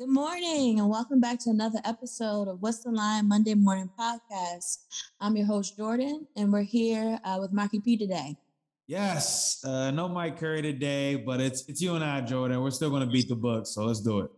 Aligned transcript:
Good 0.00 0.08
morning, 0.08 0.78
and 0.78 0.88
welcome 0.88 1.20
back 1.20 1.38
to 1.40 1.50
another 1.50 1.78
episode 1.84 2.48
of 2.48 2.62
What's 2.62 2.82
the 2.82 2.90
Line 2.90 3.28
Monday 3.28 3.52
Morning 3.52 3.90
Podcast. 4.00 4.78
I'm 5.20 5.36
your 5.36 5.44
host, 5.44 5.76
Jordan, 5.76 6.26
and 6.36 6.50
we're 6.50 6.62
here 6.62 7.20
uh, 7.22 7.36
with 7.38 7.52
Marky 7.52 7.80
P 7.80 7.98
today. 7.98 8.34
Yes, 8.86 9.62
uh, 9.62 9.90
no 9.90 10.08
Mike 10.08 10.38
Curry 10.40 10.62
today, 10.62 11.16
but 11.16 11.38
it's 11.38 11.68
it's 11.68 11.82
you 11.82 11.96
and 11.96 12.02
I, 12.02 12.22
Jordan. 12.22 12.62
We're 12.62 12.70
still 12.70 12.88
going 12.88 13.06
to 13.06 13.12
beat 13.12 13.28
the 13.28 13.36
book, 13.36 13.66
so 13.66 13.84
let's 13.84 14.00
do 14.00 14.20
it. 14.20 14.30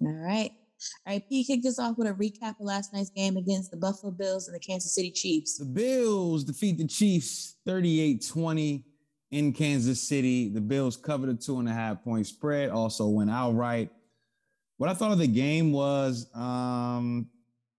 All 0.00 0.10
right. 0.10 0.52
All 1.06 1.12
right, 1.12 1.28
P 1.28 1.44
kicked 1.44 1.66
us 1.66 1.78
off 1.78 1.98
with 1.98 2.08
a 2.08 2.14
recap 2.14 2.58
of 2.58 2.64
last 2.64 2.94
night's 2.94 3.10
game 3.10 3.36
against 3.36 3.70
the 3.70 3.76
Buffalo 3.76 4.12
Bills 4.12 4.48
and 4.48 4.54
the 4.54 4.60
Kansas 4.60 4.94
City 4.94 5.10
Chiefs. 5.10 5.58
The 5.58 5.66
Bills 5.66 6.44
defeat 6.44 6.78
the 6.78 6.86
Chiefs 6.86 7.56
38 7.66 8.24
20 8.26 8.86
in 9.32 9.52
Kansas 9.52 10.02
City. 10.02 10.48
The 10.48 10.62
Bills 10.62 10.96
covered 10.96 11.28
a 11.28 11.34
two 11.34 11.58
and 11.58 11.68
a 11.68 11.74
half 11.74 12.02
point 12.02 12.26
spread, 12.26 12.70
also 12.70 13.06
went 13.06 13.30
outright. 13.30 13.90
What 14.80 14.88
I 14.88 14.94
thought 14.94 15.12
of 15.12 15.18
the 15.18 15.26
game 15.26 15.72
was 15.72 16.26
um, 16.34 17.28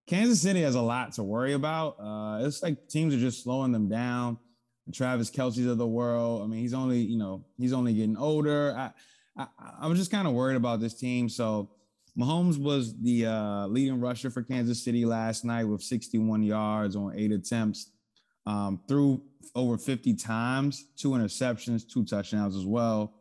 Kansas 0.06 0.40
City 0.40 0.62
has 0.62 0.76
a 0.76 0.82
lot 0.82 1.14
to 1.14 1.24
worry 1.24 1.54
about. 1.54 1.96
Uh, 2.00 2.46
it's 2.46 2.62
like 2.62 2.88
teams 2.90 3.12
are 3.16 3.18
just 3.18 3.44
slowing 3.44 3.72
them 3.72 3.90
down. 3.90 4.38
Travis 4.94 5.32
Kelce's 5.32 5.66
of 5.66 5.80
the 5.80 5.88
world. 5.88 6.44
I 6.44 6.46
mean, 6.46 6.60
he's 6.60 6.76
only, 6.76 7.00
you 7.00 7.18
know, 7.18 7.44
he's 7.58 7.74
only 7.74 7.96
getting 7.96 8.18
older. 8.18 8.76
I, 8.78 8.92
I, 9.36 9.48
I 9.82 9.88
was 9.88 9.98
just 9.98 10.12
kind 10.12 10.28
of 10.28 10.36
worried 10.36 10.58
about 10.58 10.80
this 10.80 10.94
team. 10.94 11.28
So 11.28 11.72
Mahomes 12.16 12.60
was 12.60 12.96
the 13.02 13.26
uh, 13.26 13.66
leading 13.66 14.00
rusher 14.00 14.30
for 14.30 14.44
Kansas 14.44 14.84
City 14.84 15.04
last 15.04 15.44
night 15.44 15.64
with 15.64 15.82
61 15.82 16.44
yards 16.44 16.96
on 16.96 17.18
eight 17.18 17.32
attempts. 17.32 17.90
Um, 18.46 18.80
threw 18.88 19.24
over 19.56 19.76
50 19.80 20.14
times, 20.18 20.86
two 20.98 21.10
interceptions, 21.10 21.82
two 21.92 22.06
touchdowns 22.06 22.56
as 22.56 22.68
well. 22.68 23.16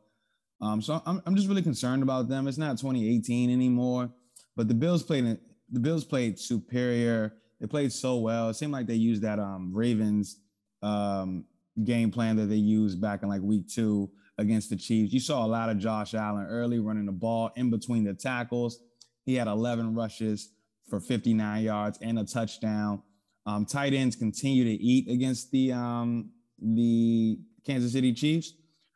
Um, 0.61 0.83
so 0.83 1.03
I'm, 1.07 1.23
I'm 1.25 1.35
just 1.35 1.49
really 1.49 1.63
concerned 1.63 2.03
about 2.03 2.29
them. 2.29 2.47
It's 2.47 2.59
not 2.59 2.79
2018 2.79 3.51
anymore, 3.51 4.11
but 4.57 4.69
the 4.69 4.75
Bills 4.75 5.03
played 5.03 5.39
the 5.71 5.81
Bills 5.81 6.05
played 6.05 6.39
superior. 6.39 7.35
They 7.61 7.67
played 7.67 7.93
so 7.93 8.17
well. 8.19 8.49
It 8.49 8.55
seemed 8.55 8.73
like 8.73 8.87
they 8.87 8.95
used 8.95 9.23
that 9.23 9.39
um, 9.39 9.71
Ravens 9.73 10.41
um, 10.83 11.45
game 11.85 12.11
plan 12.11 12.37
that 12.37 12.47
they 12.47 12.57
used 12.57 13.01
back 13.01 13.23
in 13.23 13.29
like 13.29 13.43
week 13.43 13.69
two 13.69 14.11
against 14.39 14.71
the 14.71 14.77
Chiefs. 14.77 15.13
You 15.13 15.21
saw 15.21 15.45
a 15.45 15.47
lot 15.47 15.69
of 15.69 15.79
Josh 15.79 16.15
Allen 16.15 16.47
early 16.49 16.79
running 16.79 17.07
the 17.07 17.13
ball 17.13 17.51
in 17.57 17.71
between 17.71 18.05
the 18.05 18.15
tackles. 18.15 18.81
He 19.25 19.35
had 19.35 19.47
11 19.47 19.95
rushes 19.95 20.53
for 20.89 21.01
59 21.01 21.63
yards 21.63 21.99
and 22.03 22.19
a 22.19 22.25
touchdown. 22.25 23.03
Um, 23.47 23.65
tight 23.67 23.95
ends 23.95 24.17
continue 24.17 24.65
to 24.65 24.71
eat 24.71 25.09
against 25.09 25.51
the 25.51 25.73
um, 25.73 26.31
the 26.61 27.39
Kansas 27.65 27.93
City 27.93 28.13
Chiefs. 28.13 28.55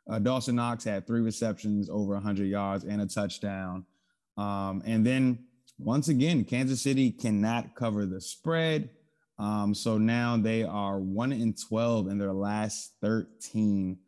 Uh, 0.09 0.19
Dawson 0.19 0.57
Knox 0.57 0.85
had 0.85 1.07
three 1.07 1.21
receptions 1.21 1.89
over 1.89 2.15
100 2.15 2.45
yards 2.45 2.85
and 2.85 3.01
a 3.01 3.07
touchdown. 3.07 3.85
Um, 4.37 4.83
and 4.85 5.05
then 5.05 5.39
once 5.79 6.09
again, 6.09 6.45
Kansas 6.45 6.83
City 6.83 7.11
cannot 7.11 7.75
cover 7.75 8.07
the 8.07 8.21
spread. 8.21 8.91
Um, 9.39 9.75
so 9.75 9.99
now 9.99 10.37
they 10.37 10.63
are 10.63 10.99
one 10.99 11.33
in 11.33 11.55
12 11.55 12.09
in 12.09 12.19
their 12.19 12.33
last 12.33 12.93
13 13.01 13.99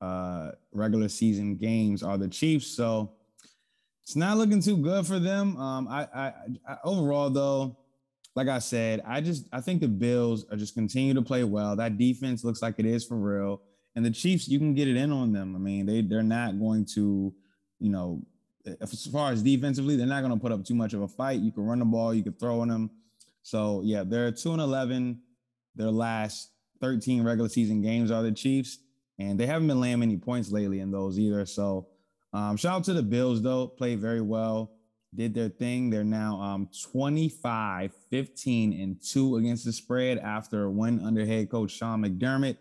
uh, 0.00 0.50
regular 0.72 1.08
season 1.08 1.56
games 1.56 2.02
are 2.02 2.18
the 2.18 2.28
Chiefs. 2.28 2.66
So 2.66 3.12
it's 4.02 4.16
not 4.16 4.36
looking 4.36 4.60
too 4.60 4.76
good 4.76 5.06
for 5.06 5.20
them. 5.20 5.56
Um, 5.56 5.86
I, 5.86 6.08
I, 6.12 6.32
I 6.66 6.76
overall 6.82 7.30
though, 7.30 7.76
like 8.34 8.48
I 8.48 8.58
said, 8.58 9.02
I 9.06 9.20
just 9.20 9.46
I 9.52 9.60
think 9.60 9.80
the 9.80 9.88
Bills 9.88 10.44
are 10.50 10.56
just 10.56 10.74
continue 10.74 11.14
to 11.14 11.22
play 11.22 11.44
well. 11.44 11.76
That 11.76 11.98
defense 11.98 12.42
looks 12.42 12.62
like 12.62 12.76
it 12.78 12.86
is 12.86 13.04
for 13.04 13.16
real. 13.16 13.62
And 13.94 14.04
the 14.04 14.10
Chiefs, 14.10 14.48
you 14.48 14.58
can 14.58 14.74
get 14.74 14.88
it 14.88 14.96
in 14.96 15.12
on 15.12 15.32
them. 15.32 15.54
I 15.54 15.58
mean, 15.58 15.86
they 15.86 16.00
they're 16.00 16.22
not 16.22 16.58
going 16.58 16.86
to, 16.94 17.32
you 17.78 17.90
know, 17.90 18.22
as 18.80 19.06
far 19.06 19.32
as 19.32 19.42
defensively, 19.42 19.96
they're 19.96 20.06
not 20.06 20.22
going 20.22 20.32
to 20.32 20.40
put 20.40 20.52
up 20.52 20.64
too 20.64 20.74
much 20.74 20.94
of 20.94 21.02
a 21.02 21.08
fight. 21.08 21.40
You 21.40 21.52
can 21.52 21.66
run 21.66 21.80
the 21.80 21.84
ball, 21.84 22.14
you 22.14 22.22
can 22.22 22.32
throw 22.34 22.60
on 22.60 22.68
them. 22.68 22.90
So 23.42 23.82
yeah, 23.84 24.04
they're 24.06 24.32
two 24.32 24.52
and 24.52 24.62
eleven. 24.62 25.20
Their 25.74 25.90
last 25.90 26.50
thirteen 26.80 27.22
regular 27.22 27.48
season 27.48 27.82
games 27.82 28.10
are 28.10 28.22
the 28.22 28.32
Chiefs, 28.32 28.78
and 29.18 29.38
they 29.38 29.46
haven't 29.46 29.68
been 29.68 29.80
laying 29.80 30.00
many 30.00 30.16
points 30.16 30.50
lately 30.50 30.80
in 30.80 30.90
those 30.90 31.18
either. 31.18 31.44
So 31.44 31.88
um, 32.32 32.56
shout 32.56 32.76
out 32.76 32.84
to 32.84 32.94
the 32.94 33.02
Bills 33.02 33.42
though, 33.42 33.66
played 33.66 34.00
very 34.00 34.20
well, 34.20 34.72
did 35.14 35.34
their 35.34 35.48
thing. 35.48 35.90
They're 35.90 36.04
now 36.04 36.40
um, 36.40 36.68
25, 36.90 37.92
15, 38.10 38.72
and 38.80 39.02
two 39.02 39.36
against 39.36 39.64
the 39.64 39.72
spread 39.72 40.18
after 40.18 40.64
a 40.64 40.70
win 40.70 41.00
under 41.04 41.26
head 41.26 41.50
coach 41.50 41.72
Sean 41.72 42.02
McDermott 42.02 42.56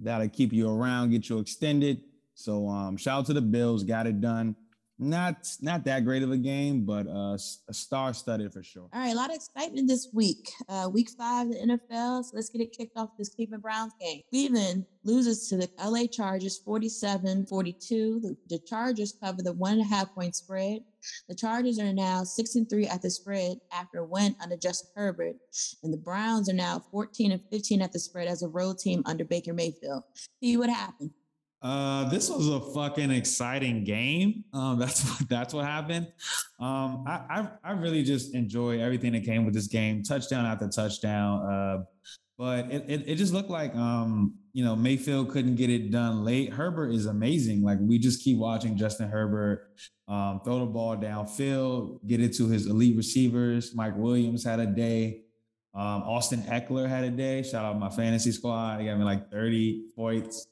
that'll 0.00 0.28
keep 0.28 0.52
you 0.52 0.70
around, 0.70 1.10
get 1.10 1.28
you 1.28 1.38
extended. 1.38 2.02
So 2.34 2.68
um, 2.68 2.96
shout 2.96 3.20
out 3.20 3.26
to 3.26 3.32
the 3.34 3.42
Bills, 3.42 3.84
got 3.84 4.06
it 4.06 4.20
done. 4.20 4.56
Not 5.02 5.48
not 5.62 5.84
that 5.84 6.04
great 6.04 6.22
of 6.22 6.30
a 6.30 6.36
game, 6.36 6.84
but 6.84 7.06
uh, 7.06 7.38
a 7.68 7.72
star 7.72 8.12
studded 8.12 8.52
for 8.52 8.62
sure. 8.62 8.90
All 8.92 9.00
right, 9.00 9.12
a 9.12 9.16
lot 9.16 9.30
of 9.30 9.36
excitement 9.36 9.88
this 9.88 10.08
week. 10.12 10.50
Uh, 10.68 10.90
week 10.92 11.08
five 11.16 11.46
of 11.46 11.54
the 11.54 11.58
NFL. 11.58 12.24
So 12.24 12.32
let's 12.34 12.50
get 12.50 12.60
it 12.60 12.76
kicked 12.76 12.98
off 12.98 13.16
this 13.16 13.30
Cleveland 13.30 13.62
Browns 13.62 13.94
game. 13.98 14.20
Cleveland 14.28 14.84
loses 15.02 15.48
to 15.48 15.56
the 15.56 15.70
LA 15.82 16.06
Chargers 16.06 16.58
47 16.58 17.46
42. 17.46 18.36
The, 18.46 18.58
Chargers 18.58 19.14
cover 19.24 19.40
the 19.40 19.54
one 19.54 19.72
and 19.72 19.80
a 19.80 19.84
half 19.84 20.14
point 20.14 20.36
spread. 20.36 20.80
The 21.30 21.34
Chargers 21.34 21.78
are 21.78 21.94
now 21.94 22.22
six 22.22 22.54
and 22.56 22.68
three 22.68 22.86
at 22.86 23.00
the 23.00 23.08
spread 23.08 23.56
after 23.72 24.00
a 24.00 24.04
win 24.04 24.36
under 24.42 24.58
Justin 24.58 24.90
Herbert, 24.94 25.36
and 25.82 25.94
the 25.94 25.96
Browns 25.96 26.50
are 26.50 26.54
now 26.54 26.84
14 26.90 27.32
and 27.32 27.40
15 27.50 27.80
at 27.80 27.92
the 27.92 27.98
spread 27.98 28.28
as 28.28 28.42
a 28.42 28.48
road 28.48 28.78
team 28.78 29.02
under 29.06 29.24
Baker 29.24 29.54
Mayfield. 29.54 30.02
See 30.42 30.58
what 30.58 30.68
happened. 30.68 31.12
Uh, 31.62 32.08
this 32.08 32.30
was 32.30 32.48
a 32.48 32.60
fucking 32.72 33.10
exciting 33.10 33.84
game. 33.84 34.44
Um, 34.52 34.78
that's 34.80 35.04
what 35.04 35.28
that's 35.28 35.54
what 35.54 35.64
happened. 35.64 36.06
Um, 36.58 37.04
I, 37.06 37.48
I, 37.64 37.70
I 37.70 37.72
really 37.72 38.02
just 38.02 38.34
enjoy 38.34 38.80
everything 38.80 39.12
that 39.12 39.24
came 39.24 39.44
with 39.44 39.54
this 39.54 39.66
game, 39.66 40.02
touchdown 40.02 40.46
after 40.46 40.68
touchdown. 40.68 41.40
Uh, 41.42 41.84
but 42.38 42.70
it, 42.70 42.84
it, 42.88 43.04
it 43.06 43.14
just 43.16 43.34
looked 43.34 43.50
like 43.50 43.74
um, 43.76 44.34
you 44.54 44.64
know 44.64 44.74
Mayfield 44.74 45.30
couldn't 45.30 45.56
get 45.56 45.68
it 45.68 45.90
done 45.90 46.24
late. 46.24 46.52
Herbert 46.52 46.92
is 46.92 47.06
amazing. 47.06 47.62
Like 47.62 47.78
we 47.80 47.98
just 47.98 48.22
keep 48.22 48.38
watching 48.38 48.78
Justin 48.78 49.10
Herbert 49.10 49.68
um, 50.08 50.40
throw 50.42 50.60
the 50.60 50.66
ball 50.66 50.96
downfield, 50.96 51.98
get 52.06 52.20
it 52.20 52.34
to 52.36 52.48
his 52.48 52.66
elite 52.66 52.96
receivers. 52.96 53.74
Mike 53.74 53.96
Williams 53.96 54.42
had 54.42 54.58
a 54.58 54.66
day. 54.66 55.20
Um, 55.72 56.02
Austin 56.02 56.42
Ekeler 56.42 56.88
had 56.88 57.04
a 57.04 57.10
day. 57.10 57.42
Shout 57.42 57.64
out 57.64 57.78
my 57.78 57.90
fantasy 57.90 58.32
squad. 58.32 58.80
He 58.80 58.86
got 58.86 58.98
me 58.98 59.04
like 59.04 59.30
30 59.30 59.84
points. 59.94 60.48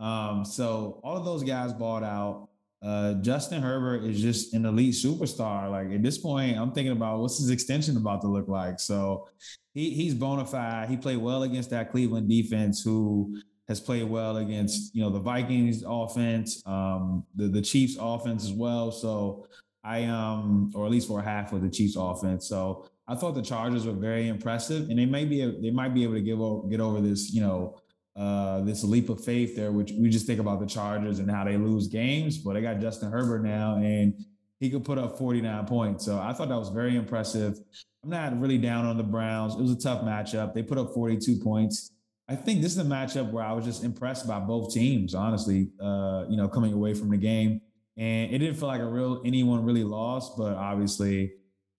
Um, 0.00 0.44
so 0.44 1.00
all 1.04 1.16
of 1.16 1.24
those 1.24 1.44
guys 1.44 1.72
bought 1.72 2.02
out. 2.02 2.48
Uh, 2.82 3.14
Justin 3.14 3.60
Herbert 3.60 4.04
is 4.04 4.20
just 4.20 4.54
an 4.54 4.64
elite 4.64 4.94
superstar. 4.94 5.70
Like 5.70 5.92
at 5.92 6.02
this 6.02 6.16
point, 6.16 6.56
I'm 6.56 6.72
thinking 6.72 6.92
about 6.92 7.20
what's 7.20 7.38
his 7.38 7.50
extension 7.50 7.96
about 7.98 8.22
to 8.22 8.28
look 8.28 8.48
like. 8.48 8.80
So 8.80 9.28
he, 9.74 9.90
he's 9.90 10.14
bona 10.14 10.46
fide. 10.46 10.88
He 10.88 10.96
played 10.96 11.18
well 11.18 11.42
against 11.42 11.70
that 11.70 11.90
Cleveland 11.90 12.28
defense, 12.28 12.82
who 12.82 13.38
has 13.68 13.80
played 13.80 14.08
well 14.08 14.38
against 14.38 14.94
you 14.94 15.02
know 15.02 15.10
the 15.10 15.20
Vikings 15.20 15.84
offense, 15.86 16.62
um, 16.64 17.24
the 17.36 17.48
the 17.48 17.60
Chiefs 17.60 17.96
offense 18.00 18.44
as 18.44 18.52
well. 18.52 18.90
So 18.90 19.46
I 19.84 20.04
um, 20.04 20.72
or 20.74 20.86
at 20.86 20.90
least 20.90 21.06
for 21.06 21.20
half 21.20 21.52
of 21.52 21.60
the 21.60 21.68
Chiefs 21.68 21.96
offense. 21.98 22.48
So 22.48 22.88
I 23.06 23.14
thought 23.14 23.34
the 23.34 23.42
Chargers 23.42 23.86
were 23.86 23.92
very 23.92 24.28
impressive, 24.28 24.88
and 24.88 24.98
they 24.98 25.06
may 25.06 25.26
be 25.26 25.44
they 25.60 25.70
might 25.70 25.92
be 25.92 26.02
able 26.02 26.14
to 26.14 26.20
give 26.20 26.38
get 26.70 26.80
over 26.80 27.00
this 27.00 27.32
you 27.32 27.42
know 27.42 27.76
uh, 28.20 28.60
this 28.60 28.84
leap 28.84 29.08
of 29.08 29.24
faith 29.24 29.56
there, 29.56 29.72
which 29.72 29.92
we 29.92 30.10
just 30.10 30.26
think 30.26 30.40
about 30.40 30.60
the 30.60 30.66
Chargers 30.66 31.20
and 31.20 31.30
how 31.30 31.42
they 31.42 31.56
lose 31.56 31.88
games, 31.88 32.36
but 32.36 32.52
they 32.52 32.60
got 32.60 32.78
Justin 32.78 33.10
Herbert 33.10 33.42
now 33.42 33.76
and 33.76 34.12
he 34.58 34.68
could 34.68 34.84
put 34.84 34.98
up 34.98 35.16
49 35.16 35.64
points. 35.64 36.04
So 36.04 36.18
I 36.18 36.34
thought 36.34 36.50
that 36.50 36.58
was 36.58 36.68
very 36.68 36.96
impressive. 36.96 37.58
I'm 38.04 38.10
not 38.10 38.38
really 38.38 38.58
down 38.58 38.84
on 38.84 38.98
the 38.98 39.02
Browns. 39.02 39.54
It 39.54 39.62
was 39.62 39.70
a 39.70 39.80
tough 39.80 40.02
matchup. 40.02 40.52
They 40.52 40.62
put 40.62 40.76
up 40.76 40.92
42 40.92 41.42
points. 41.42 41.92
I 42.28 42.36
think 42.36 42.60
this 42.60 42.72
is 42.72 42.78
a 42.78 42.84
matchup 42.84 43.30
where 43.32 43.42
I 43.42 43.54
was 43.54 43.64
just 43.64 43.84
impressed 43.84 44.28
by 44.28 44.38
both 44.38 44.74
teams, 44.74 45.14
honestly, 45.14 45.68
uh, 45.82 46.26
you 46.28 46.36
know, 46.36 46.46
coming 46.46 46.74
away 46.74 46.92
from 46.92 47.08
the 47.08 47.16
game. 47.16 47.62
And 47.96 48.34
it 48.34 48.38
didn't 48.38 48.56
feel 48.56 48.68
like 48.68 48.82
a 48.82 48.86
real 48.86 49.22
anyone 49.24 49.64
really 49.64 49.82
lost, 49.82 50.36
but 50.36 50.52
obviously 50.52 51.32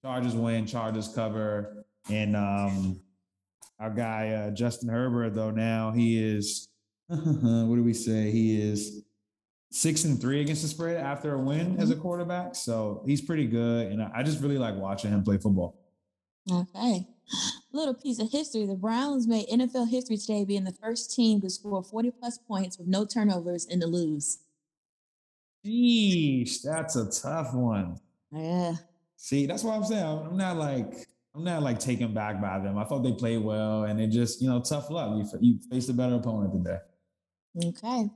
Chargers 0.04 0.34
win, 0.34 0.66
Chargers 0.66 1.08
cover. 1.08 1.86
And 2.10 2.36
um, 2.36 3.00
our 3.82 3.90
guy 3.90 4.30
uh, 4.30 4.52
Justin 4.52 4.90
Herbert, 4.90 5.34
though 5.34 5.52
now 5.52 5.92
he 5.92 6.24
is 6.24 6.70
what 7.08 7.76
do 7.76 7.84
we 7.84 7.94
say? 7.94 8.32
He 8.32 8.62
is 8.62 9.04
six 9.70 10.06
and 10.06 10.20
three 10.22 10.40
against 10.40 10.62
the 10.62 10.68
spread 10.70 10.96
after 10.98 11.34
a 11.34 11.40
win 11.40 11.78
as 11.78 11.90
a 11.90 11.94
mm-hmm. 11.94 12.02
quarterback. 12.02 12.56
So 12.56 13.04
he's 13.06 13.22
pretty 13.22 13.48
good, 13.48 13.88
and 13.88 14.02
I 14.02 14.24
just 14.24 14.42
really 14.42 14.58
like 14.58 14.76
watching 14.76 15.12
him 15.12 15.24
play 15.24 15.38
football. 15.38 15.78
Okay. 16.50 17.08
Little 17.74 17.94
piece 17.94 18.20
of 18.20 18.32
history. 18.32 18.66
The 18.66 18.76
Browns 18.76 19.28
made 19.28 19.48
NFL 19.48 19.90
history 19.90 20.18
today 20.18 20.46
being 20.46 20.64
the 20.64 20.72
first 20.72 21.14
team 21.14 21.42
to 21.42 21.50
score 21.50 21.84
40 21.84 22.12
plus 22.12 22.38
points 22.38 22.78
with 22.78 22.88
no 22.88 23.06
turnovers 23.06 23.66
and 23.66 23.82
to 23.82 23.88
lose. 23.88 24.40
Sheesh, 25.66 26.62
that's 26.64 26.96
a 26.96 27.10
tough 27.10 27.54
one. 27.54 28.00
Yeah. 28.32 28.76
See, 29.18 29.46
that's 29.46 29.64
what 29.64 29.76
I'm 29.76 29.84
saying. 29.84 30.04
I'm 30.04 30.38
not 30.38 30.58
like 30.58 31.08
I'm 31.34 31.44
not 31.44 31.64
like 31.64 31.80
taken 31.80 32.14
back 32.14 32.42
by 32.42 32.60
them. 32.60 32.78
I 32.78 32.84
thought 32.84 33.04
they 33.04 33.14
played 33.14 33.42
well, 33.42 33.84
and 33.84 34.00
it 34.02 34.08
just 34.08 34.42
you 34.42 34.50
know 34.50 34.62
tough 34.62 34.90
luck. 34.90 35.16
You 35.16 35.40
you 35.40 35.60
faced 35.70 35.90
a 35.90 35.94
better 35.94 36.16
opponent 36.16 36.54
today. 36.54 36.80
Okay. 37.66 37.84
All 37.86 38.10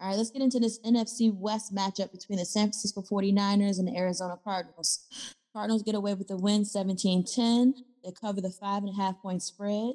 right, 0.00 0.16
let's 0.16 0.30
get 0.30 0.42
into 0.42 0.58
this 0.58 0.78
NFC 0.80 1.34
West 1.34 1.74
matchup 1.74 2.12
between 2.12 2.38
the 2.38 2.46
San 2.46 2.66
Francisco 2.66 3.02
49ers 3.02 3.78
and 3.78 3.86
the 3.86 3.94
Arizona 3.96 4.38
Cardinals. 4.42 5.06
Cardinals 5.52 5.82
get 5.82 5.94
away 5.94 6.14
with 6.14 6.28
the 6.28 6.36
win 6.36 6.64
17 6.64 7.24
10. 7.24 7.74
They 8.02 8.12
cover 8.12 8.40
the 8.40 8.50
five 8.50 8.82
and 8.82 8.90
a 8.90 8.94
half 8.94 9.20
point 9.20 9.42
spread. 9.42 9.94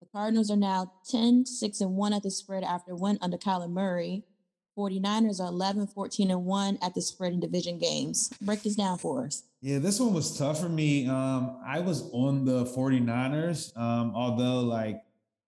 The 0.00 0.08
Cardinals 0.12 0.50
are 0.50 0.56
now 0.56 0.92
10, 1.08 1.46
6, 1.46 1.80
and 1.80 1.96
1 1.96 2.12
at 2.12 2.22
the 2.22 2.30
spread 2.30 2.62
after 2.62 2.94
win 2.94 3.18
under 3.20 3.38
Kyler 3.38 3.70
Murray. 3.70 4.24
49ers 4.76 5.40
are 5.40 5.48
11, 5.48 5.88
14, 5.88 6.30
and 6.30 6.44
1 6.44 6.78
at 6.82 6.94
the 6.94 7.00
spread 7.00 7.32
in 7.32 7.40
division 7.40 7.78
games. 7.78 8.30
Break 8.40 8.62
this 8.62 8.76
down 8.76 8.98
for 8.98 9.24
us. 9.26 9.44
Yeah, 9.60 9.78
this 9.78 10.00
one 10.00 10.12
was 10.12 10.36
tough 10.36 10.60
for 10.60 10.68
me. 10.68 11.06
Um, 11.06 11.58
I 11.64 11.80
was 11.80 12.10
on 12.12 12.44
the 12.44 12.64
49ers, 12.64 13.76
um, 13.76 14.12
although, 14.14 14.60
like, 14.60 15.02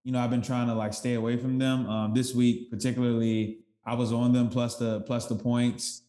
you 0.05 0.13
know, 0.13 0.21
I've 0.21 0.31
been 0.31 0.43
trying 0.43 0.69
to 0.69 0.75
like 0.75 0.95
stay 0.95 1.15
away 1.15 1.37
from 1.37 1.59
them. 1.59 1.89
Um, 1.89 2.15
this 2.15 2.35
week, 2.35 2.71
particularly, 2.71 3.59
I 3.85 3.95
was 3.95 4.13
on 4.13 4.33
them 4.33 4.49
plus 4.49 4.77
the 4.77 5.01
plus 5.01 5.27
the 5.27 5.35
points. 5.35 6.03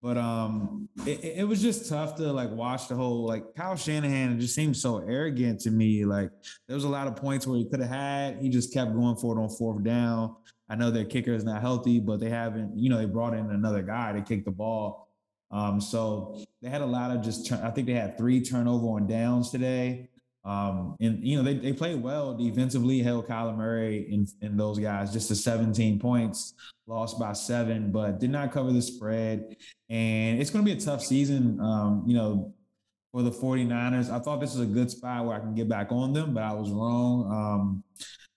But 0.00 0.16
um, 0.16 0.88
it, 1.06 1.24
it, 1.38 1.48
was 1.48 1.60
just 1.60 1.88
tough 1.88 2.14
to 2.16 2.32
like 2.32 2.50
watch 2.50 2.86
the 2.86 2.94
whole 2.94 3.26
like 3.26 3.54
Kyle 3.56 3.74
Shanahan. 3.74 4.32
It 4.32 4.38
just 4.38 4.54
seemed 4.54 4.76
so 4.76 4.98
arrogant 4.98 5.60
to 5.62 5.72
me. 5.72 6.04
Like 6.04 6.30
there 6.68 6.76
was 6.76 6.84
a 6.84 6.88
lot 6.88 7.08
of 7.08 7.16
points 7.16 7.48
where 7.48 7.58
he 7.58 7.68
could 7.68 7.80
have 7.80 7.88
had. 7.88 8.38
He 8.40 8.48
just 8.48 8.72
kept 8.72 8.94
going 8.94 9.16
for 9.16 9.36
it 9.36 9.42
on 9.42 9.48
fourth 9.48 9.82
down. 9.82 10.36
I 10.68 10.76
know 10.76 10.92
their 10.92 11.04
kicker 11.04 11.32
is 11.32 11.44
not 11.44 11.60
healthy, 11.62 11.98
but 11.98 12.20
they 12.20 12.30
haven't. 12.30 12.76
You 12.76 12.90
know, 12.90 12.98
they 12.98 13.06
brought 13.06 13.34
in 13.34 13.50
another 13.50 13.82
guy 13.82 14.12
to 14.12 14.22
kick 14.22 14.44
the 14.44 14.52
ball. 14.52 15.08
Um, 15.50 15.80
so 15.80 16.44
they 16.62 16.68
had 16.68 16.82
a 16.82 16.86
lot 16.86 17.10
of 17.10 17.20
just. 17.20 17.48
Turn, 17.48 17.60
I 17.64 17.70
think 17.70 17.88
they 17.88 17.94
had 17.94 18.16
three 18.16 18.40
turnover 18.40 18.86
on 18.86 19.08
downs 19.08 19.50
today. 19.50 20.10
Um, 20.44 20.96
and 21.00 21.22
you 21.22 21.36
know 21.36 21.42
they, 21.42 21.54
they 21.54 21.72
played 21.72 22.02
well 22.02 22.34
defensively, 22.34 23.00
held 23.00 23.26
Kyler 23.26 23.56
Murray 23.56 24.08
and, 24.12 24.28
and 24.40 24.58
those 24.58 24.78
guys 24.78 25.12
just 25.12 25.28
to 25.28 25.36
17 25.36 25.98
points, 25.98 26.54
lost 26.86 27.18
by 27.18 27.32
seven, 27.32 27.90
but 27.90 28.18
did 28.18 28.30
not 28.30 28.52
cover 28.52 28.72
the 28.72 28.80
spread. 28.80 29.56
And 29.90 30.40
it's 30.40 30.50
going 30.50 30.64
to 30.64 30.70
be 30.70 30.76
a 30.76 30.80
tough 30.80 31.04
season, 31.04 31.60
um, 31.60 32.04
you 32.06 32.14
know, 32.14 32.54
for 33.12 33.22
the 33.22 33.30
49ers. 33.30 34.10
I 34.10 34.18
thought 34.20 34.40
this 34.40 34.54
was 34.54 34.68
a 34.68 34.72
good 34.72 34.90
spot 34.90 35.26
where 35.26 35.36
I 35.36 35.40
can 35.40 35.54
get 35.54 35.68
back 35.68 35.90
on 35.90 36.12
them, 36.12 36.34
but 36.34 36.42
I 36.42 36.52
was 36.52 36.70
wrong. 36.70 37.30
Um, 37.30 37.84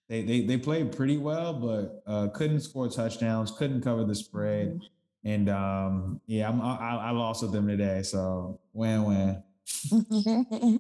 they, 0.09 0.24
they 0.24 0.42
they 0.42 0.57
played 0.57 0.92
pretty 0.92 1.18
well, 1.18 1.54
but 1.54 2.04
uh, 2.06 2.27
couldn't 2.33 2.59
score 2.59 2.89
touchdowns, 2.89 3.51
couldn't 3.51 3.81
cover 3.81 4.04
the 4.04 4.13
spread, 4.13 4.74
mm-hmm. 4.74 5.30
and 5.30 5.50
um, 5.50 6.19
yeah, 6.27 6.50
I'm, 6.50 6.59
I, 6.62 6.75
I 6.75 7.12
lost 7.12 7.44
with 7.44 7.54
them 7.54 7.65
today. 7.65 8.01
So 8.04 8.59
win 8.74 9.06
win. 9.06 9.42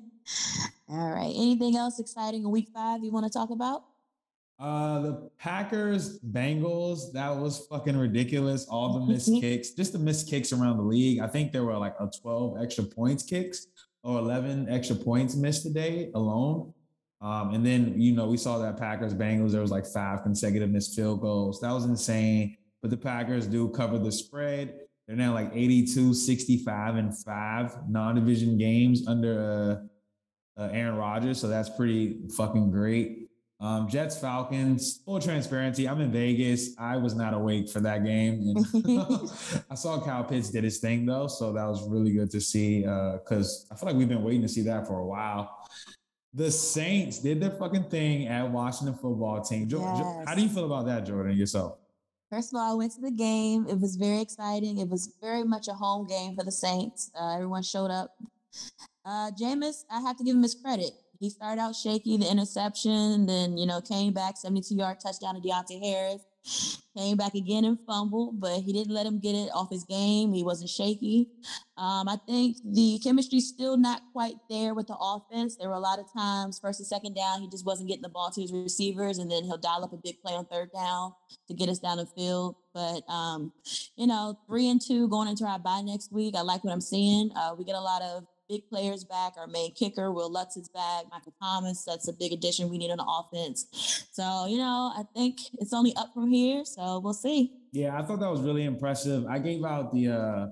All 0.91 1.09
right. 1.09 1.33
Anything 1.33 1.77
else 1.77 1.99
exciting 1.99 2.43
in 2.43 2.51
week 2.51 2.67
five 2.73 3.01
you 3.01 3.11
want 3.11 3.25
to 3.25 3.31
talk 3.31 3.49
about? 3.49 3.85
Uh, 4.59 4.99
the 4.99 5.29
Packers 5.39 6.19
Bengals, 6.19 7.13
that 7.13 7.33
was 7.35 7.65
fucking 7.67 7.95
ridiculous. 7.95 8.67
All 8.67 8.99
the 8.99 9.05
missed 9.13 9.31
kicks, 9.39 9.71
just 9.71 9.93
the 9.93 9.99
missed 9.99 10.29
kicks 10.29 10.51
around 10.51 10.77
the 10.77 10.83
league. 10.83 11.19
I 11.19 11.27
think 11.27 11.53
there 11.53 11.63
were 11.63 11.77
like 11.77 11.95
a 11.99 12.11
12 12.21 12.61
extra 12.61 12.83
points 12.83 13.23
kicks 13.23 13.67
or 14.03 14.19
11 14.19 14.67
extra 14.69 14.97
points 14.97 15.35
missed 15.35 15.63
today 15.63 16.11
alone. 16.13 16.73
Um, 17.21 17.53
and 17.53 17.65
then, 17.65 17.99
you 17.99 18.11
know, 18.13 18.27
we 18.27 18.35
saw 18.35 18.57
that 18.57 18.77
Packers 18.77 19.13
Bengals, 19.13 19.51
there 19.51 19.61
was 19.61 19.71
like 19.71 19.85
five 19.85 20.23
consecutive 20.23 20.69
missed 20.69 20.95
field 20.95 21.21
goals. 21.21 21.61
That 21.61 21.71
was 21.71 21.85
insane. 21.85 22.57
But 22.81 22.91
the 22.91 22.97
Packers 22.97 23.47
do 23.47 23.69
cover 23.69 23.97
the 23.97 24.11
spread. 24.11 24.73
They're 25.07 25.15
now 25.15 25.33
like 25.33 25.51
82, 25.53 26.13
65, 26.13 26.95
and 26.95 27.17
five 27.17 27.75
non 27.87 28.15
division 28.15 28.57
games 28.57 29.07
under 29.07 29.79
uh, 29.83 29.87
uh, 30.57 30.69
Aaron 30.71 30.95
Rodgers. 30.95 31.39
So 31.39 31.47
that's 31.47 31.69
pretty 31.69 32.19
fucking 32.35 32.71
great. 32.71 33.29
Um, 33.61 33.87
Jets 33.87 34.17
Falcons, 34.17 35.01
full 35.05 35.19
transparency. 35.19 35.87
I'm 35.87 36.01
in 36.01 36.11
Vegas. 36.11 36.75
I 36.79 36.97
was 36.97 37.13
not 37.13 37.35
awake 37.35 37.69
for 37.69 37.79
that 37.81 38.03
game. 38.03 38.55
I 39.69 39.75
saw 39.75 40.03
Kyle 40.03 40.23
Pitts 40.23 40.49
did 40.49 40.63
his 40.63 40.79
thing 40.79 41.05
though, 41.05 41.27
so 41.27 41.53
that 41.53 41.65
was 41.65 41.87
really 41.87 42.11
good 42.11 42.31
to 42.31 42.41
see. 42.41 42.81
Because 42.81 43.67
uh, 43.69 43.73
I 43.73 43.77
feel 43.77 43.89
like 43.89 43.97
we've 43.97 44.09
been 44.09 44.23
waiting 44.23 44.41
to 44.41 44.49
see 44.49 44.61
that 44.63 44.87
for 44.87 44.99
a 44.99 45.05
while. 45.05 45.59
The 46.33 46.49
Saints 46.49 47.19
did 47.19 47.39
their 47.39 47.51
fucking 47.51 47.89
thing 47.89 48.27
at 48.27 48.49
Washington 48.49 48.95
football 48.95 49.41
team. 49.41 49.67
Jo- 49.67 49.81
yes. 49.81 49.99
Jo- 49.99 50.23
how 50.25 50.33
do 50.33 50.41
you 50.41 50.49
feel 50.49 50.65
about 50.65 50.87
that, 50.87 51.05
Jordan? 51.05 51.37
Yourself? 51.37 51.77
First 52.31 52.53
of 52.53 52.59
all, 52.59 52.71
I 52.71 52.73
went 52.73 52.93
to 52.93 53.01
the 53.01 53.11
game. 53.11 53.67
It 53.69 53.79
was 53.79 53.95
very 53.95 54.21
exciting. 54.21 54.77
It 54.79 54.87
was 54.87 55.13
very 55.21 55.43
much 55.43 55.67
a 55.67 55.73
home 55.73 56.07
game 56.07 56.35
for 56.35 56.43
the 56.45 56.51
Saints. 56.51 57.11
Uh, 57.13 57.35
everyone 57.35 57.61
showed 57.61 57.91
up. 57.91 58.15
Uh, 59.05 59.31
Jameis, 59.31 59.83
I 59.91 60.01
have 60.01 60.17
to 60.17 60.23
give 60.23 60.35
him 60.35 60.43
his 60.43 60.55
credit. 60.55 60.91
He 61.19 61.29
started 61.29 61.61
out 61.61 61.75
shaky, 61.75 62.17
the 62.17 62.29
interception, 62.29 63.27
then, 63.27 63.57
you 63.57 63.67
know, 63.67 63.79
came 63.81 64.11
back 64.11 64.37
72 64.37 64.73
yard 64.73 64.97
touchdown 64.99 65.35
to 65.35 65.41
Deonte 65.41 65.79
Harris. 65.79 66.21
Came 66.97 67.15
back 67.15 67.35
again 67.35 67.63
and 67.65 67.77
fumbled, 67.85 68.41
but 68.41 68.61
he 68.61 68.73
didn't 68.73 68.93
let 68.93 69.05
him 69.05 69.19
get 69.19 69.33
it 69.33 69.49
off 69.53 69.69
his 69.69 69.83
game. 69.83 70.33
He 70.33 70.43
wasn't 70.43 70.69
shaky. 70.69 71.29
Um, 71.77 72.09
I 72.09 72.17
think 72.27 72.57
the 72.65 72.99
chemistry's 73.03 73.47
still 73.47 73.77
not 73.77 74.01
quite 74.11 74.35
there 74.49 74.73
with 74.73 74.87
the 74.87 74.97
offense. 74.99 75.55
There 75.55 75.69
were 75.69 75.75
a 75.75 75.79
lot 75.79 75.99
of 75.99 76.11
times, 76.11 76.59
first 76.59 76.79
and 76.79 76.87
second 76.87 77.15
down, 77.15 77.41
he 77.41 77.49
just 77.49 77.65
wasn't 77.65 77.87
getting 77.87 78.01
the 78.01 78.09
ball 78.09 78.31
to 78.31 78.41
his 78.41 78.51
receivers, 78.51 79.19
and 79.19 79.31
then 79.31 79.43
he'll 79.43 79.57
dial 79.57 79.83
up 79.83 79.93
a 79.93 79.97
big 79.97 80.19
play 80.21 80.33
on 80.33 80.45
third 80.45 80.71
down 80.73 81.13
to 81.47 81.53
get 81.53 81.69
us 81.69 81.79
down 81.79 81.97
the 81.97 82.07
field. 82.07 82.55
But 82.73 83.07
um, 83.07 83.53
you 83.95 84.07
know, 84.07 84.37
three 84.47 84.67
and 84.67 84.81
two 84.81 85.07
going 85.07 85.29
into 85.29 85.45
our 85.45 85.59
bye 85.59 85.81
next 85.85 86.11
week. 86.11 86.35
I 86.35 86.41
like 86.41 86.63
what 86.63 86.73
I'm 86.73 86.81
seeing. 86.81 87.31
Uh, 87.37 87.55
we 87.57 87.63
get 87.63 87.75
a 87.75 87.81
lot 87.81 88.01
of 88.01 88.25
big 88.51 88.67
players 88.69 89.05
back. 89.05 89.33
Our 89.37 89.47
main 89.47 89.73
kicker, 89.73 90.11
Wil 90.11 90.29
Lutz, 90.29 90.57
is 90.57 90.67
back. 90.67 91.05
Michael 91.09 91.33
Thomas, 91.41 91.85
that's 91.85 92.09
a 92.09 92.13
big 92.13 92.33
addition 92.33 92.69
we 92.69 92.77
need 92.77 92.91
on 92.91 92.99
offense. 92.99 94.05
So, 94.11 94.45
you 94.45 94.57
know, 94.57 94.91
I 94.95 95.03
think 95.15 95.37
it's 95.53 95.71
only 95.71 95.95
up 95.95 96.13
from 96.13 96.29
here. 96.29 96.65
So 96.65 96.99
we'll 96.99 97.13
see. 97.13 97.53
Yeah, 97.71 97.97
I 97.97 98.03
thought 98.03 98.19
that 98.19 98.29
was 98.29 98.41
really 98.41 98.65
impressive. 98.65 99.25
I 99.25 99.39
gave 99.39 99.63
out 99.63 99.93
the 99.93 100.09
uh, 100.09 100.47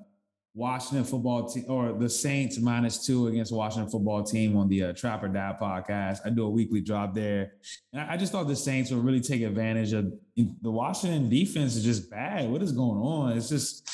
Washington 0.53 1.03
football 1.03 1.49
team 1.49 1.65
or 1.67 1.91
the 1.91 2.09
Saints 2.09 2.57
minus 2.57 3.05
two 3.05 3.27
against 3.27 3.51
Washington 3.51 3.91
football 3.91 4.23
team 4.23 4.55
on 4.55 4.69
the 4.69 4.83
uh, 4.83 4.93
Trap 4.93 5.21
podcast. 5.21 6.19
I 6.25 6.29
do 6.29 6.45
a 6.45 6.49
weekly 6.49 6.79
drop 6.79 7.13
there. 7.13 7.51
And 7.91 8.01
I, 8.01 8.13
I 8.13 8.17
just 8.17 8.31
thought 8.31 8.47
the 8.47 8.55
Saints 8.55 8.91
would 8.91 9.03
really 9.03 9.19
take 9.19 9.41
advantage 9.41 9.91
of 9.91 10.05
the 10.37 10.71
Washington 10.71 11.29
defense 11.29 11.75
is 11.75 11.83
just 11.83 12.09
bad. 12.09 12.49
What 12.49 12.63
is 12.63 12.71
going 12.71 12.99
on? 12.99 13.37
It's 13.37 13.49
just 13.49 13.89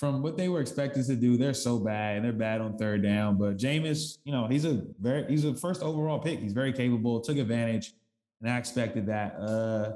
from 0.00 0.22
what 0.22 0.38
they 0.38 0.48
were 0.48 0.62
expected 0.62 1.04
to 1.04 1.14
do, 1.14 1.36
they're 1.36 1.52
so 1.52 1.78
bad 1.78 2.16
and 2.16 2.24
they're 2.24 2.32
bad 2.32 2.62
on 2.62 2.78
third 2.78 3.02
down. 3.02 3.36
But 3.36 3.58
Jameis, 3.58 4.16
you 4.24 4.32
know, 4.32 4.46
he's 4.46 4.64
a 4.64 4.82
very 4.98 5.26
he's 5.28 5.44
a 5.44 5.54
first 5.54 5.82
overall 5.82 6.18
pick. 6.18 6.40
He's 6.40 6.54
very 6.54 6.72
capable, 6.72 7.20
took 7.20 7.36
advantage, 7.36 7.92
and 8.40 8.50
I 8.50 8.56
expected 8.56 9.06
that. 9.08 9.34
Uh 9.38 9.92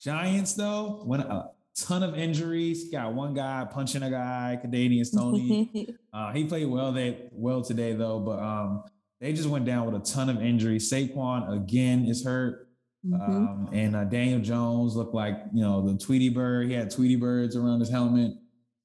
Giants 0.00 0.54
though, 0.54 1.02
when 1.04 1.20
a 1.20 1.50
ton 1.76 2.02
of 2.02 2.18
injuries, 2.18 2.90
got 2.90 3.12
one 3.12 3.34
guy 3.34 3.66
punching 3.70 4.02
a 4.02 4.10
guy, 4.10 4.58
Kadarius 4.64 5.14
Toney. 5.14 5.94
uh, 6.14 6.32
he 6.32 6.44
played 6.44 6.66
well 6.66 6.90
they 6.90 7.28
well 7.30 7.60
today 7.60 7.92
though, 7.92 8.20
but 8.20 8.38
um 8.38 8.84
they 9.20 9.34
just 9.34 9.50
went 9.50 9.66
down 9.66 9.84
with 9.84 10.00
a 10.00 10.12
ton 10.12 10.30
of 10.30 10.40
injuries. 10.40 10.90
Saquon 10.90 11.54
again 11.54 12.06
is 12.06 12.24
hurt. 12.24 12.70
Mm-hmm. 13.06 13.30
Um, 13.30 13.68
and 13.72 13.96
uh, 13.96 14.04
Daniel 14.04 14.40
Jones 14.40 14.96
looked 14.96 15.14
like 15.14 15.36
you 15.52 15.60
know 15.62 15.86
the 15.86 15.98
Tweety 15.98 16.30
bird. 16.30 16.68
He 16.68 16.72
had 16.72 16.90
Tweety 16.90 17.16
birds 17.16 17.54
around 17.54 17.80
his 17.80 17.90
helmet. 17.90 18.32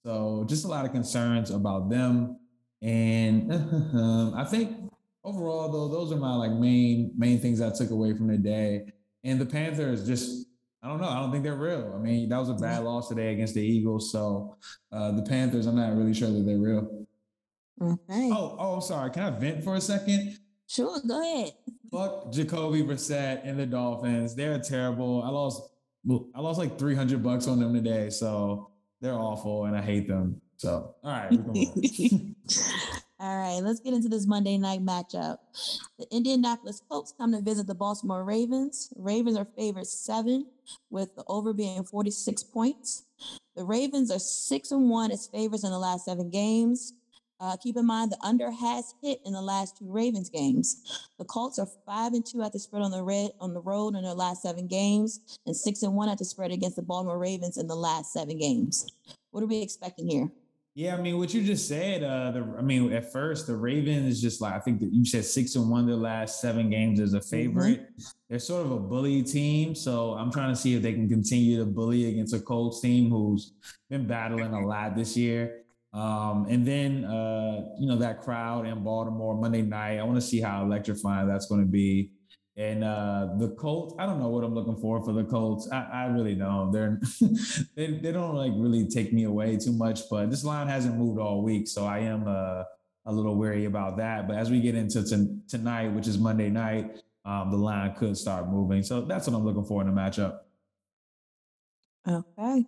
So 0.07 0.45
just 0.47 0.63
a 0.63 0.69
lot 0.69 0.85
of 0.85 0.93
concerns 0.93 1.51
about 1.51 1.89
them. 1.89 2.39
And 2.81 3.51
I 4.37 4.45
think 4.45 4.89
overall, 5.21 5.69
though, 5.69 5.89
those 5.89 6.13
are 6.13 6.15
my 6.15 6.33
like 6.33 6.51
main 6.51 7.11
main 7.17 7.39
things 7.39 7.59
I 7.59 7.71
took 7.71 7.89
away 7.91 8.13
from 8.13 8.27
the 8.27 8.37
day. 8.37 8.85
And 9.25 9.37
the 9.37 9.45
Panthers 9.45 10.07
just 10.07 10.47
I 10.81 10.87
don't 10.87 11.01
know. 11.01 11.09
I 11.09 11.19
don't 11.19 11.33
think 11.33 11.43
they're 11.43 11.55
real. 11.55 11.93
I 11.93 12.01
mean, 12.01 12.29
that 12.29 12.37
was 12.37 12.47
a 12.47 12.53
bad 12.53 12.85
loss 12.85 13.09
today 13.09 13.33
against 13.33 13.55
the 13.55 13.61
Eagles. 13.61 14.09
So 14.09 14.55
uh, 14.93 15.11
the 15.11 15.23
Panthers, 15.23 15.65
I'm 15.65 15.75
not 15.75 15.97
really 15.97 16.13
sure 16.13 16.31
that 16.31 16.45
they're 16.45 16.57
real. 16.57 17.05
Okay. 17.81 18.29
Oh, 18.31 18.55
oh, 18.57 18.79
sorry. 18.79 19.11
Can 19.11 19.23
I 19.23 19.31
vent 19.31 19.61
for 19.61 19.75
a 19.75 19.81
second? 19.81 20.37
Sure, 20.67 21.01
go 21.05 21.21
ahead. 21.21 21.51
Fuck 21.91 22.31
Jacoby 22.31 22.83
Brissett 22.83 23.41
and 23.43 23.59
the 23.59 23.65
Dolphins. 23.65 24.35
They're 24.35 24.57
terrible. 24.59 25.21
I 25.21 25.27
lost 25.27 25.69
I 26.33 26.39
lost 26.39 26.59
like 26.59 26.79
300 26.79 27.21
bucks 27.21 27.45
on 27.49 27.59
them 27.59 27.73
today. 27.73 28.09
So 28.09 28.71
they're 29.01 29.13
awful 29.13 29.65
and 29.65 29.75
I 29.75 29.81
hate 29.81 30.07
them. 30.07 30.41
So, 30.57 30.95
all 31.03 31.11
right. 31.11 31.31
all 33.19 33.37
right, 33.37 33.59
let's 33.61 33.79
get 33.79 33.93
into 33.93 34.09
this 34.09 34.25
Monday 34.25 34.57
night 34.57 34.83
matchup. 34.83 35.37
The 35.99 36.07
Indianapolis 36.11 36.81
Colts 36.89 37.13
come 37.15 37.31
to 37.33 37.41
visit 37.41 37.67
the 37.67 37.75
Baltimore 37.75 38.23
Ravens. 38.23 38.91
Ravens 38.95 39.37
are 39.37 39.47
favored 39.55 39.85
seven, 39.85 40.47
with 40.89 41.15
the 41.15 41.23
over 41.27 41.53
being 41.53 41.83
46 41.83 42.43
points. 42.43 43.03
The 43.55 43.63
Ravens 43.63 44.11
are 44.11 44.19
six 44.19 44.71
and 44.71 44.89
one 44.89 45.11
as 45.11 45.27
favorites 45.27 45.63
in 45.63 45.71
the 45.71 45.79
last 45.79 46.05
seven 46.05 46.29
games. 46.29 46.93
Uh, 47.39 47.55
keep 47.57 47.77
in 47.77 47.85
mind 47.85 48.11
the 48.11 48.17
under 48.23 48.49
has 48.49 48.95
hit 49.01 49.19
in 49.25 49.33
the 49.33 49.41
last 49.41 49.77
two 49.77 49.91
Ravens 49.91 50.29
games. 50.29 51.07
The 51.19 51.25
Colts 51.25 51.59
are 51.59 51.67
five 51.85 52.13
and 52.13 52.25
two 52.25 52.41
at 52.41 52.51
the 52.51 52.59
spread 52.59 52.81
on 52.81 52.91
the 52.91 53.03
red 53.03 53.31
on 53.39 53.53
the 53.53 53.61
road 53.61 53.95
in 53.95 54.03
their 54.03 54.13
last 54.13 54.41
seven 54.41 54.67
games, 54.67 55.39
and 55.45 55.55
six 55.55 55.83
and 55.83 55.93
one 55.93 56.09
at 56.09 56.17
the 56.17 56.25
spread 56.25 56.51
against 56.51 56.77
the 56.77 56.81
Baltimore 56.81 57.19
Ravens 57.19 57.57
in 57.57 57.67
the 57.67 57.75
last 57.75 58.11
seven 58.11 58.37
games. 58.39 58.91
What 59.31 59.43
are 59.43 59.47
we 59.47 59.61
expecting 59.61 60.07
here? 60.07 60.31
Yeah, 60.73 60.95
I 60.95 61.01
mean, 61.01 61.17
what 61.17 61.33
you 61.33 61.43
just 61.43 61.67
said. 61.67 62.03
Uh, 62.03 62.29
the, 62.29 62.55
I 62.57 62.61
mean, 62.61 62.93
at 62.93 63.11
first 63.11 63.47
the 63.47 63.55
Ravens 63.55 64.07
is 64.13 64.21
just 64.21 64.41
like 64.41 64.53
I 64.53 64.59
think 64.59 64.79
that 64.79 64.93
you 64.93 65.05
said 65.05 65.25
six 65.25 65.55
and 65.55 65.69
one 65.69 65.85
their 65.85 65.95
last 65.95 66.39
seven 66.39 66.69
games 66.69 66.99
as 66.99 67.13
a 67.13 67.19
mm-hmm. 67.19 67.29
favorite. 67.29 67.81
Mm-hmm. 67.81 68.03
They're 68.29 68.39
sort 68.39 68.65
of 68.65 68.71
a 68.71 68.79
bully 68.79 69.21
team, 69.23 69.75
so 69.75 70.13
I'm 70.13 70.31
trying 70.31 70.49
to 70.53 70.55
see 70.55 70.75
if 70.75 70.81
they 70.81 70.93
can 70.93 71.07
continue 71.07 71.57
to 71.57 71.65
bully 71.65 72.09
against 72.09 72.33
a 72.33 72.39
Colts 72.39 72.81
team 72.81 73.09
who's 73.09 73.53
been 73.89 74.07
battling 74.07 74.53
a 74.53 74.67
lot 74.67 74.95
this 74.95 75.17
year. 75.17 75.63
Um, 75.93 76.45
and 76.49 76.65
then, 76.65 77.05
uh, 77.05 77.69
you 77.79 77.87
know, 77.87 77.97
that 77.97 78.21
crowd 78.21 78.67
in 78.67 78.83
Baltimore 78.83 79.35
Monday 79.35 79.61
night, 79.61 79.99
I 79.99 80.03
want 80.03 80.15
to 80.15 80.21
see 80.21 80.41
how 80.41 80.63
electrifying 80.63 81.27
that's 81.27 81.47
going 81.47 81.61
to 81.61 81.67
be. 81.67 82.11
And 82.57 82.83
uh, 82.83 83.29
the 83.37 83.49
Colts, 83.49 83.93
I 83.99 84.07
don't 84.07 84.19
know 84.19 84.29
what 84.29 84.43
I'm 84.43 84.55
looking 84.55 84.77
for 84.77 85.03
for 85.03 85.13
the 85.13 85.23
Colts. 85.23 85.69
I, 85.71 85.87
I 85.93 86.05
really 86.05 86.33
don't. 86.33 86.71
They're 86.71 86.99
they, 87.75 87.99
they 87.99 88.11
don't 88.11 88.35
like 88.35 88.51
really 88.55 88.87
take 88.87 89.13
me 89.13 89.25
away 89.25 89.57
too 89.57 89.71
much. 89.71 90.01
But 90.09 90.31
this 90.31 90.43
line 90.43 90.67
hasn't 90.67 90.97
moved 90.97 91.19
all 91.19 91.43
week, 91.43 91.67
so 91.67 91.85
I 91.85 91.99
am 91.99 92.27
uh, 92.27 92.63
a 93.05 93.11
little 93.11 93.35
wary 93.35 93.65
about 93.65 93.97
that. 93.97 94.27
But 94.27 94.37
as 94.37 94.49
we 94.49 94.59
get 94.59 94.73
into 94.73 95.03
t- 95.03 95.37
tonight, 95.47 95.89
which 95.89 96.07
is 96.07 96.17
Monday 96.17 96.49
night, 96.49 96.97
um, 97.25 97.51
the 97.51 97.57
line 97.57 97.93
could 97.93 98.17
start 98.17 98.49
moving. 98.49 98.81
So 98.81 99.01
that's 99.01 99.27
what 99.27 99.35
I'm 99.35 99.45
looking 99.45 99.65
for 99.65 99.81
in 99.81 99.93
the 99.93 100.01
matchup. 100.01 100.39
Okay. 102.07 102.65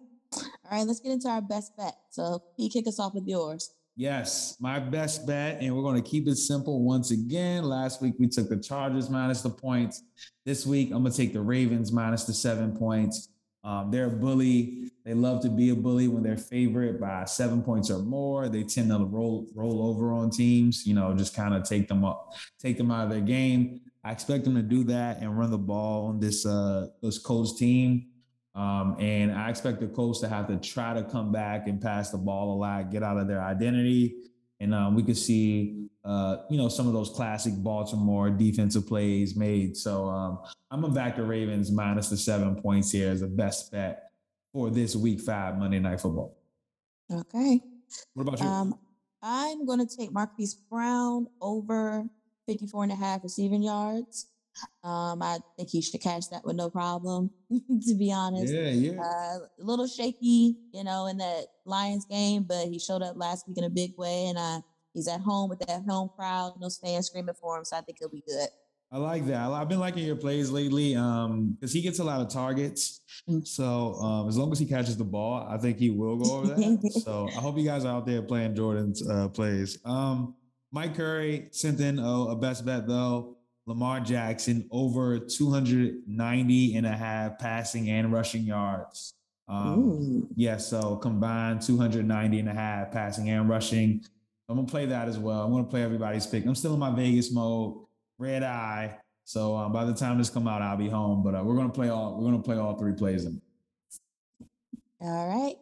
All 0.69 0.77
right, 0.77 0.85
let's 0.85 0.99
get 0.99 1.11
into 1.11 1.27
our 1.27 1.41
best 1.41 1.75
bet. 1.75 1.95
So, 2.09 2.43
you 2.57 2.69
kick 2.69 2.88
us 2.88 2.99
off 2.99 3.15
with 3.15 3.27
yours. 3.27 3.73
Yes, 3.95 4.55
my 4.61 4.79
best 4.79 5.27
bet, 5.27 5.61
and 5.61 5.75
we're 5.75 5.81
going 5.81 6.01
to 6.01 6.09
keep 6.09 6.27
it 6.27 6.38
simple 6.38 6.83
once 6.83 7.11
again. 7.11 7.63
Last 7.63 8.01
week 8.01 8.13
we 8.17 8.27
took 8.27 8.47
the 8.47 8.57
Chargers 8.57 9.09
minus 9.09 9.41
the 9.41 9.49
points. 9.49 10.03
This 10.45 10.65
week 10.65 10.91
I'm 10.91 11.01
going 11.01 11.11
to 11.11 11.17
take 11.17 11.33
the 11.33 11.41
Ravens 11.41 11.91
minus 11.91 12.23
the 12.23 12.33
seven 12.33 12.77
points. 12.77 13.27
Um, 13.63 13.91
they're 13.91 14.05
a 14.05 14.09
bully. 14.09 14.89
They 15.03 15.13
love 15.13 15.41
to 15.41 15.49
be 15.49 15.71
a 15.71 15.75
bully 15.75 16.07
when 16.07 16.23
they're 16.23 16.38
favorite 16.38 17.01
by 17.01 17.25
seven 17.25 17.61
points 17.61 17.91
or 17.91 17.99
more. 17.99 18.47
They 18.47 18.63
tend 18.63 18.89
to 18.89 18.99
roll 18.99 19.49
roll 19.53 19.85
over 19.85 20.13
on 20.13 20.29
teams. 20.29 20.85
You 20.88 20.93
know, 20.93 21.13
just 21.13 21.35
kind 21.35 21.53
of 21.53 21.63
take 21.63 21.89
them 21.89 22.05
up, 22.05 22.35
take 22.57 22.77
them 22.77 22.91
out 22.91 23.03
of 23.05 23.09
their 23.09 23.19
game. 23.19 23.81
I 24.05 24.13
expect 24.13 24.45
them 24.45 24.55
to 24.55 24.61
do 24.61 24.85
that 24.85 25.19
and 25.19 25.38
run 25.38 25.51
the 25.51 25.57
ball 25.57 26.07
on 26.07 26.21
this 26.21 26.45
uh, 26.45 26.88
this 27.01 27.17
Colts 27.17 27.59
team. 27.59 28.07
Um, 28.56 28.96
and 29.00 29.32
I 29.32 29.50
expect 29.50 29.79
the 29.79 29.88
Colts 29.88 30.20
to 30.22 30.27
have 30.27 30.48
to 30.48 30.58
try 30.58 30.94
to 30.94 31.03
come 31.03 31.32
back 31.32 31.68
and 31.68 31.82
pass 31.82 32.12
the 32.12 32.18
ball 32.18 32.53
a 32.53 32.58
lot, 32.58 32.91
get 32.91 33.03
out 33.03 33.18
of 33.18 33.27
their 33.27 33.41
identity. 33.41 34.15
And 34.60 34.74
um, 34.74 34.96
we 34.96 35.03
could 35.03 35.18
see, 35.18 35.88
uh, 36.03 36.38
you 36.50 36.58
know, 36.58 36.68
some 36.68 36.88
of 36.88 36.94
those 36.94 37.10
classic 37.10 37.53
Baltimore 37.58 38.29
defensive 38.29 38.88
plays 38.88 39.36
made. 39.36 39.77
So 39.77 40.10
um, 40.10 40.39
I'm 40.72 40.82
going 40.82 40.94
to 40.94 41.00
back 41.00 41.15
the 41.15 41.24
Ravens 41.24 41.72
minus 41.72 42.10
the 42.10 42.18
seven 42.18 42.62
points 42.62 42.91
here 42.91 43.10
as 43.10 43.22
the 43.22 43.27
best 43.27 43.72
bet 43.72 44.12
for 44.51 44.70
this 44.70 44.96
week 44.96 45.22
five 45.22 45.58
Monday 45.58 45.79
Night 45.79 46.01
Football. 46.01 46.36
Okay. 47.12 47.62
What 48.13 48.27
about 48.27 48.39
you? 48.39 48.46
Um, 48.46 48.75
I'm 49.22 49.65
going 49.65 49.86
to 49.86 49.98
take 49.98 50.12
Marquise 50.12 50.56
Brown 50.56 51.27
over 51.41 52.06
54 52.48 52.84
and 52.84 52.91
a 52.91 52.96
half 52.96 53.24
receiving 53.24 53.63
yards. 53.63 54.27
Um, 54.84 55.22
I 55.22 55.39
think 55.58 55.70
he 55.70 55.82
should 55.82 56.01
catch 56.01 56.29
that 56.32 56.46
with 56.46 56.56
no 56.56 56.70
problem, 56.70 57.32
to 57.51 57.96
be 57.96 58.12
honest. 58.12 58.53
Yeah, 58.53 58.70
yeah. 58.70 59.01
Uh, 59.01 59.39
a 59.60 59.63
little 59.63 59.88
shaky, 59.88 60.58
you 60.74 60.84
know, 60.84 61.08
in 61.08 61.18
that 61.18 61.46
Lions 61.65 62.06
game, 62.06 62.44
but 62.44 62.68
he 62.68 62.79
showed 62.79 63.01
up 63.01 63.15
last 63.18 63.48
week 63.48 63.58
in 63.58 63.63
a 63.63 63.70
big 63.70 63.98
way, 63.98 64.27
and 64.27 64.38
uh, 64.38 64.62
he's 64.94 65.08
at 65.08 65.22
home 65.22 65.50
with 65.50 65.60
that 65.60 65.84
home 65.88 66.10
crowd, 66.15 66.53
no 66.60 66.70
fans 66.70 67.08
screaming 67.08 67.36
for 67.39 67.58
him, 67.58 67.65
so 67.65 67.77
I 67.77 67.82
think 67.82 67.98
he'll 68.00 68.10
be 68.10 68.24
good. 68.27 68.50
I 68.91 68.98
like 68.98 69.27
that. 69.27 69.51
I've 69.51 69.70
been 69.70 69.79
liking 69.79 70.03
your 70.03 70.15
plays 70.15 70.50
lately 70.50 70.96
um, 70.96 71.51
because 71.51 71.72
he 71.72 71.82
gets 71.82 72.00
a 72.00 72.03
lot 72.03 72.22
of 72.22 72.29
targets. 72.29 73.01
Mm. 73.29 73.46
So 73.46 73.94
um, 73.96 74.27
as 74.27 74.36
long 74.36 74.51
as 74.51 74.58
he 74.58 74.65
catches 74.65 74.98
the 74.98 75.03
ball, 75.03 75.48
I 75.48 75.58
think 75.58 75.77
he 75.77 75.91
will 75.91 76.18
go 76.18 76.38
over 76.38 76.48
that. 76.48 77.01
so 77.06 77.27
I 77.27 77.39
hope 77.39 77.56
you 77.58 77.65
guys 77.65 77.86
are 77.86 77.96
out 77.96 78.08
there 78.08 78.24
playing 78.24 78.56
Jordan's 78.56 79.08
uh, 79.08 79.27
plays. 79.27 79.77
Um, 79.86 80.34
Mike 80.72 80.96
Curry 80.96 81.50
sent 81.51 81.79
in 81.79 82.00
a 82.00 82.36
best 82.36 82.65
bet 82.65 82.88
though. 82.88 83.38
Lamar 83.69 83.99
Jackson 83.99 84.67
over 84.71 85.19
290 85.19 86.75
and 86.75 86.88
a 86.88 86.91
half 86.91 87.38
passing 87.38 87.91
and 87.91 88.11
rushing 88.11 88.41
yards. 88.41 89.13
Um, 89.47 90.27
yeah, 90.35 90.57
so 90.57 90.95
combined 90.95 91.61
290 91.61 92.39
and 92.39 92.49
a 92.49 92.53
half 92.53 92.91
passing 92.91 93.29
and 93.29 93.47
rushing. 93.47 94.03
I'm 94.49 94.55
gonna 94.55 94.67
play 94.67 94.88
that 94.88 95.07
as 95.07 95.19
well. 95.19 95.43
I'm 95.43 95.51
gonna 95.51 95.65
play 95.65 95.83
everybody's 95.83 96.25
pick. 96.25 96.47
I'm 96.47 96.55
still 96.55 96.73
in 96.73 96.79
my 96.79 96.89
Vegas 96.95 97.31
mode, 97.31 97.85
red 98.17 98.41
eye. 98.41 98.97
So 99.25 99.55
um, 99.55 99.71
by 99.71 99.85
the 99.85 99.93
time 99.93 100.17
this 100.17 100.31
come 100.31 100.47
out, 100.47 100.63
I'll 100.63 100.75
be 100.75 100.89
home. 100.89 101.21
But 101.21 101.35
uh, 101.35 101.43
we're 101.43 101.55
gonna 101.55 101.69
play 101.69 101.89
all 101.89 102.17
we're 102.17 102.31
gonna 102.31 102.41
play 102.41 102.57
all 102.57 102.75
three 102.75 102.93
plays 102.93 103.25
in. 103.25 103.39
All 104.99 105.27
right, 105.27 105.55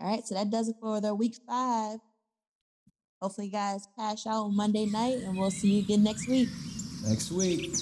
all 0.00 0.10
right. 0.10 0.26
So 0.26 0.34
that 0.34 0.50
does 0.50 0.68
it 0.68 0.74
for 0.80 1.00
the 1.00 1.14
week 1.14 1.36
five. 1.46 2.00
Hopefully, 3.22 3.46
you 3.46 3.52
guys 3.52 3.86
cash 3.96 4.26
out 4.26 4.46
on 4.46 4.56
Monday 4.56 4.86
night, 4.86 5.18
and 5.18 5.38
we'll 5.38 5.52
see 5.52 5.74
you 5.74 5.82
again 5.82 6.02
next 6.02 6.26
week 6.26 6.48
Next 7.06 7.30
week. 7.30 7.76